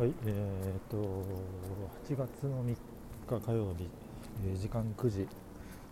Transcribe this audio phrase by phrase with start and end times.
[0.00, 0.96] はい、えー、と
[2.08, 3.86] 8月の3日火曜日、
[4.46, 5.28] えー時間9時、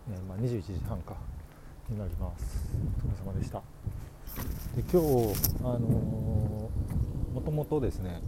[0.09, 1.15] えーまあ、21時半か
[1.87, 2.67] になります。
[3.05, 3.61] お疲れ様でした。
[4.75, 8.19] で今日、あのーもともとですね、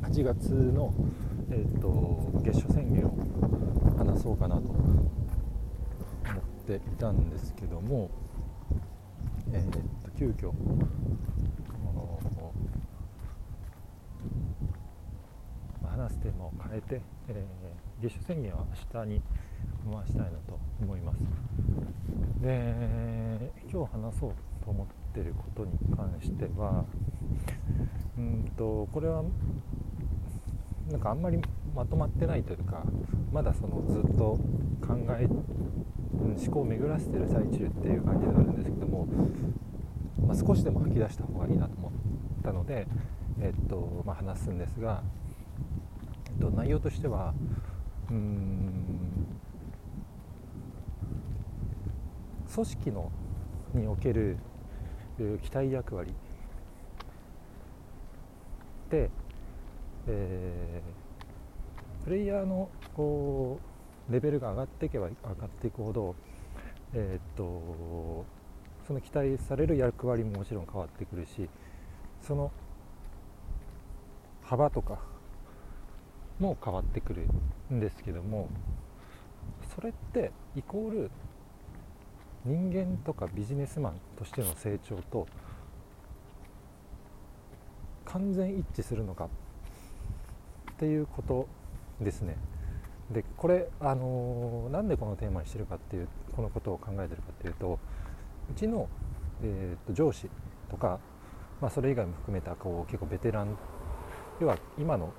[0.00, 0.94] 8月の、
[1.50, 3.14] えー、と月初宣言を
[3.98, 5.02] 話そうかなと思
[6.62, 8.08] っていたんですけども、
[9.52, 9.80] えー、と
[10.18, 10.52] 急遽あ
[11.92, 12.18] の
[15.82, 18.64] まあ話すテーマを変えて、えー月初宣言は
[18.94, 19.22] 明日に
[19.92, 21.18] 回したいなと思います。
[22.40, 24.32] で今日話そう
[24.64, 26.84] と思ってることに関しては
[28.16, 29.24] うんとこれは
[30.90, 31.40] なんかあんまり
[31.74, 32.84] まとまってないというか
[33.32, 34.38] まだそのずっと
[34.86, 39.08] 考え思考を巡らせてる最中っていう感じではあるんですけども、
[40.24, 41.92] まあ、少しでも吐き出した方がいいなと思っ
[42.44, 42.86] たので、
[43.40, 45.02] えっとまあ、話すんですが、
[46.38, 47.34] と、内容としては
[48.10, 48.88] うん
[52.52, 53.12] 組織の
[53.74, 54.38] における
[55.42, 56.14] 期待役割。
[58.90, 59.10] で、
[60.06, 61.08] えー
[62.04, 63.60] プレイヤーのこ
[64.08, 66.14] うレベルが上がっていけば上がっていくほど、
[66.94, 68.24] えーっと
[68.86, 71.50] その期待される役割ももちろん変わってくるし
[72.22, 72.50] その
[74.42, 74.98] 幅とか
[76.38, 77.26] も変わってくる
[77.72, 78.48] んですけども
[79.74, 81.10] それってイコール
[82.44, 85.26] 人間とかビジネスマンとしての成長と
[88.04, 91.48] 完全一致するのかっていうこと
[92.00, 92.36] ですね。
[93.10, 97.78] でこれ、あのーなんでこのテーマにしてるかっていうこのことを考えてるかっていうと
[98.50, 98.88] うちの、
[99.42, 100.28] えーと上司
[100.70, 101.00] とか、
[101.60, 103.56] まあ、それ以外も含めたこう結構ベテラン
[104.40, 105.12] 要は今の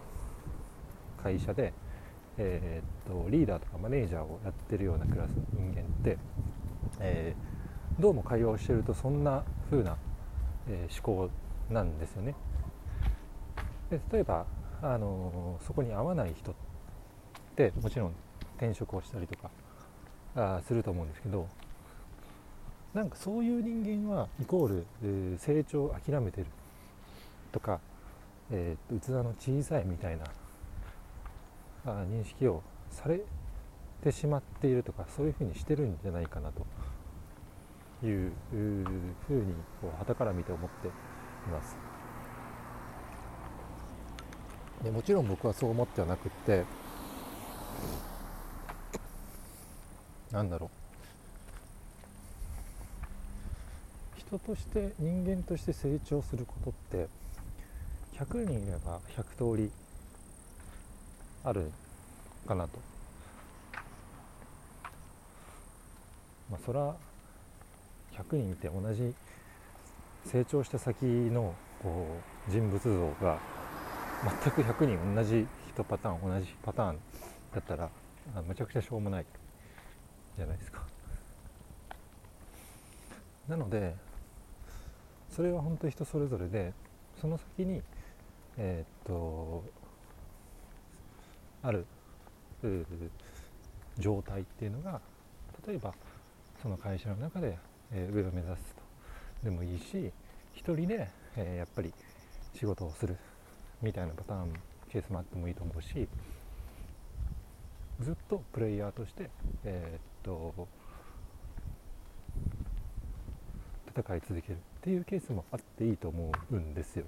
[1.22, 1.74] 会社で、
[2.38, 6.18] えーとリーダーとかマネージャーをやってるようなクラスの人間って、
[7.00, 9.98] えーどうも会話をしてるとそんな風な、
[10.70, 11.30] えー思考
[11.70, 12.34] なんですよね。
[13.90, 14.46] で例えば、
[14.82, 16.56] あのーそこに合わない人っ
[17.56, 18.14] てもちろん
[18.58, 19.50] 転職をしたりとか
[20.36, 21.48] あすると思うんですけど
[22.94, 26.48] なんかそういう人間はイコール、えー成長を諦めてる
[27.52, 27.80] とか、
[28.52, 30.24] えーと器の小さいみたいな
[31.86, 33.22] 認識をされ
[34.04, 36.66] てしまっているとかそういうふうにしてるんじゃないかなと
[38.06, 40.92] いうふうにこう傍から見て思ってい
[41.52, 41.76] ます。
[44.84, 46.64] でもちろん僕はそう思ってはなくって
[50.32, 50.70] なんだろう。
[54.20, 57.08] 人として人間として成長することって
[58.14, 59.72] 100人いれば100通り
[61.44, 61.72] ある
[62.48, 62.80] かなと。
[66.50, 66.96] まあそれは
[68.14, 69.14] 100人いて同じ
[70.26, 72.06] 成長した先のこ
[72.48, 73.40] う人物像が
[74.44, 77.00] 全く100人同じ1パターン同じパターン
[77.54, 77.90] だったら
[78.36, 79.26] あめちゃくちゃしょうもない
[80.36, 80.86] じゃないですか。
[83.48, 83.96] なので
[85.30, 86.74] それは本当に人それぞれで
[87.22, 87.82] その先に
[88.58, 89.64] えっと
[91.62, 91.86] ある
[93.98, 95.02] 状態っていうのが
[95.68, 95.94] 例えば
[96.62, 97.58] その会社の中で、
[97.92, 98.82] え上を目指すと
[99.44, 100.12] でもいいし
[100.54, 101.94] 一人で、えやっぱり
[102.54, 103.18] 仕事をする
[103.82, 104.54] みたいなパターン
[104.90, 106.08] ケースもあってもいいと思うし
[108.02, 109.30] ずっとプレイヤーとして、
[109.64, 110.68] えっと
[113.98, 117.06] 戦い続けるっていうケースもあっていいと思うんですよ。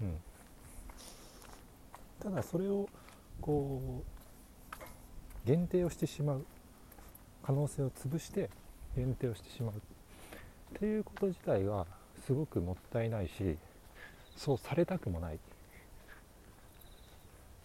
[0.00, 0.16] うん、
[2.22, 2.88] ただそれを
[3.40, 6.44] こう限定をしてしまう
[7.42, 8.50] 可能性を潰して
[8.96, 11.86] 限定をしてしまうっていうこと自体が
[12.26, 13.56] すごくもったいないし
[14.36, 15.38] そうされたくもない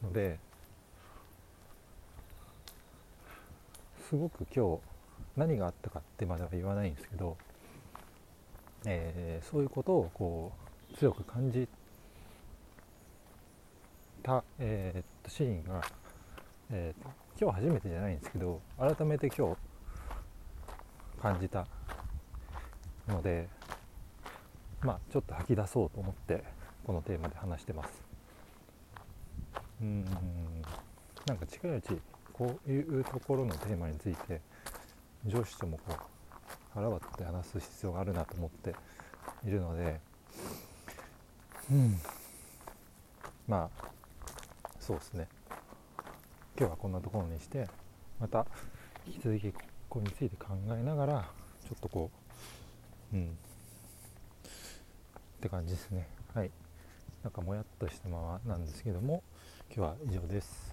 [0.04, 0.38] ので
[4.10, 4.82] すごく今日
[5.36, 7.36] 何があったかってまでは言わないんですけど、
[8.86, 10.52] えーそういうことをこ
[10.94, 11.83] う強く感じて
[14.24, 15.82] た、えーっとシーンが、
[16.72, 17.08] えー
[17.42, 19.58] 今日初めてじゃないんですけど改めて今日
[21.20, 21.66] 感じた
[23.08, 23.50] ので
[24.82, 26.44] まあちょっと吐き出そうと思って
[26.86, 28.04] このテーマで話してます。
[29.82, 30.06] うーん
[31.26, 31.98] なんか近いうち
[32.32, 34.40] こういうところのテーマについて
[35.26, 35.98] 上司ともこう
[36.74, 38.76] 腹割って話す必要があるなと思って
[39.46, 40.00] いるので
[41.72, 41.98] うん。
[43.48, 43.88] まあ
[44.84, 45.30] そうですね。
[46.60, 47.70] 今日はこんなところにして
[48.20, 48.46] また
[49.08, 50.48] 引き続きここについて考
[50.78, 51.30] えながら
[51.66, 52.12] ちょっとこ
[53.14, 53.28] ううん。
[53.28, 53.28] っ
[55.40, 56.10] て感じですね。
[56.34, 56.52] はい。
[57.24, 59.24] なんかもやっとしたままなんですけども
[59.74, 60.73] 今日は以上です。